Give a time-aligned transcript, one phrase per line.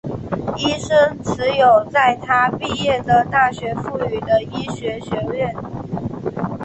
[0.57, 5.53] 医生持有在他毕业的大学赋予的医学学位。